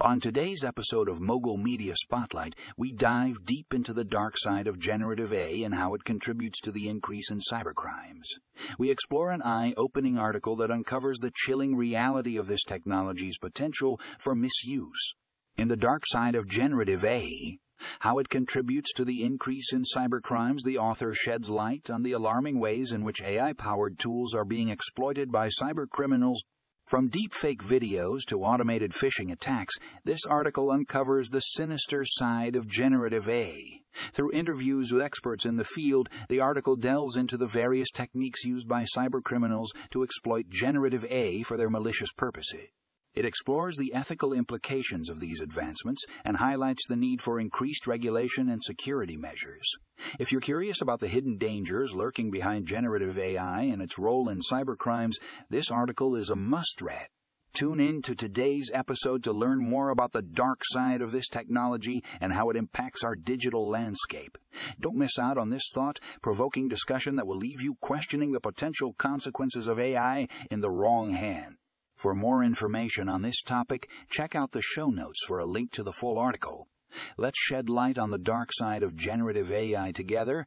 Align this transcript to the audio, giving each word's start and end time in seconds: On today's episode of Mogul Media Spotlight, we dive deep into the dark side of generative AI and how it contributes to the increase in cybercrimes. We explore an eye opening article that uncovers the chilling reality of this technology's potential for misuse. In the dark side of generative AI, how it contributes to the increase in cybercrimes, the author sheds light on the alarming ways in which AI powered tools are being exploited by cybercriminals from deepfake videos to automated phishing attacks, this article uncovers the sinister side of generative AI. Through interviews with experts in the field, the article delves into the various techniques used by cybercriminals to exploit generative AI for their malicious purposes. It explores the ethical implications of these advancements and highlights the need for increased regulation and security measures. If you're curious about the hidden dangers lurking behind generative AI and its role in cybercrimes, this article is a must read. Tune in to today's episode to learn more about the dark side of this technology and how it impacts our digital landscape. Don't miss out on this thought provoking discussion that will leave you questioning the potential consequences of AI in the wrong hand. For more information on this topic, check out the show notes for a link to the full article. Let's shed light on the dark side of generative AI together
On 0.00 0.20
today's 0.20 0.62
episode 0.62 1.08
of 1.08 1.20
Mogul 1.20 1.56
Media 1.56 1.92
Spotlight, 1.96 2.54
we 2.76 2.92
dive 2.92 3.44
deep 3.44 3.74
into 3.74 3.92
the 3.92 4.04
dark 4.04 4.38
side 4.38 4.68
of 4.68 4.78
generative 4.78 5.32
AI 5.32 5.64
and 5.64 5.74
how 5.74 5.92
it 5.94 6.04
contributes 6.04 6.60
to 6.60 6.70
the 6.70 6.88
increase 6.88 7.32
in 7.32 7.40
cybercrimes. 7.40 8.22
We 8.78 8.92
explore 8.92 9.32
an 9.32 9.42
eye 9.42 9.74
opening 9.76 10.16
article 10.16 10.54
that 10.58 10.70
uncovers 10.70 11.18
the 11.18 11.32
chilling 11.34 11.74
reality 11.74 12.36
of 12.36 12.46
this 12.46 12.62
technology's 12.62 13.38
potential 13.38 13.98
for 14.20 14.36
misuse. 14.36 15.14
In 15.56 15.66
the 15.66 15.74
dark 15.74 16.04
side 16.06 16.36
of 16.36 16.46
generative 16.46 17.04
AI, 17.04 17.58
how 17.98 18.20
it 18.20 18.28
contributes 18.28 18.92
to 18.92 19.04
the 19.04 19.24
increase 19.24 19.72
in 19.72 19.82
cybercrimes, 19.82 20.62
the 20.64 20.78
author 20.78 21.12
sheds 21.12 21.50
light 21.50 21.90
on 21.90 22.04
the 22.04 22.12
alarming 22.12 22.60
ways 22.60 22.92
in 22.92 23.02
which 23.02 23.20
AI 23.20 23.52
powered 23.52 23.98
tools 23.98 24.32
are 24.32 24.44
being 24.44 24.68
exploited 24.68 25.32
by 25.32 25.48
cybercriminals 25.48 26.38
from 26.88 27.10
deepfake 27.10 27.60
videos 27.60 28.24
to 28.26 28.42
automated 28.42 28.92
phishing 28.92 29.30
attacks, 29.30 29.74
this 30.04 30.24
article 30.24 30.70
uncovers 30.70 31.28
the 31.28 31.40
sinister 31.40 32.02
side 32.04 32.56
of 32.56 32.66
generative 32.66 33.28
AI. 33.28 33.80
Through 34.12 34.32
interviews 34.32 34.90
with 34.90 35.02
experts 35.02 35.44
in 35.44 35.56
the 35.56 35.64
field, 35.64 36.08
the 36.30 36.40
article 36.40 36.76
delves 36.76 37.16
into 37.16 37.36
the 37.36 37.46
various 37.46 37.90
techniques 37.90 38.44
used 38.44 38.66
by 38.66 38.84
cybercriminals 38.96 39.68
to 39.90 40.02
exploit 40.02 40.48
generative 40.48 41.04
AI 41.10 41.42
for 41.42 41.58
their 41.58 41.68
malicious 41.68 42.10
purposes. 42.16 42.68
It 43.18 43.24
explores 43.24 43.76
the 43.76 43.92
ethical 43.94 44.32
implications 44.32 45.10
of 45.10 45.18
these 45.18 45.40
advancements 45.40 46.04
and 46.24 46.36
highlights 46.36 46.86
the 46.86 46.94
need 46.94 47.20
for 47.20 47.40
increased 47.40 47.88
regulation 47.88 48.48
and 48.48 48.62
security 48.62 49.16
measures. 49.16 49.68
If 50.20 50.30
you're 50.30 50.40
curious 50.40 50.80
about 50.80 51.00
the 51.00 51.08
hidden 51.08 51.36
dangers 51.36 51.96
lurking 51.96 52.30
behind 52.30 52.68
generative 52.68 53.18
AI 53.18 53.62
and 53.62 53.82
its 53.82 53.98
role 53.98 54.28
in 54.28 54.38
cybercrimes, 54.38 55.16
this 55.50 55.68
article 55.68 56.14
is 56.14 56.30
a 56.30 56.36
must 56.36 56.80
read. 56.80 57.08
Tune 57.54 57.80
in 57.80 58.02
to 58.02 58.14
today's 58.14 58.70
episode 58.72 59.24
to 59.24 59.32
learn 59.32 59.68
more 59.68 59.88
about 59.88 60.12
the 60.12 60.22
dark 60.22 60.60
side 60.66 61.02
of 61.02 61.10
this 61.10 61.26
technology 61.26 62.04
and 62.20 62.32
how 62.32 62.50
it 62.50 62.56
impacts 62.56 63.02
our 63.02 63.16
digital 63.16 63.68
landscape. 63.68 64.38
Don't 64.78 64.94
miss 64.94 65.18
out 65.18 65.36
on 65.36 65.50
this 65.50 65.68
thought 65.74 65.98
provoking 66.22 66.68
discussion 66.68 67.16
that 67.16 67.26
will 67.26 67.38
leave 67.38 67.60
you 67.60 67.74
questioning 67.80 68.30
the 68.30 68.38
potential 68.38 68.92
consequences 68.92 69.66
of 69.66 69.80
AI 69.80 70.28
in 70.52 70.60
the 70.60 70.70
wrong 70.70 71.14
hand. 71.14 71.56
For 71.98 72.14
more 72.14 72.44
information 72.44 73.08
on 73.08 73.22
this 73.22 73.42
topic, 73.42 73.90
check 74.08 74.36
out 74.36 74.52
the 74.52 74.62
show 74.62 74.88
notes 74.88 75.24
for 75.26 75.40
a 75.40 75.44
link 75.46 75.72
to 75.72 75.82
the 75.82 75.92
full 75.92 76.16
article. 76.16 76.68
Let's 77.16 77.40
shed 77.40 77.68
light 77.68 77.98
on 77.98 78.12
the 78.12 78.18
dark 78.18 78.50
side 78.52 78.84
of 78.84 78.94
generative 78.94 79.50
AI 79.50 79.90
together 79.90 80.46